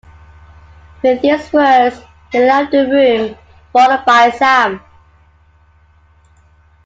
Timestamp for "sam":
4.31-4.81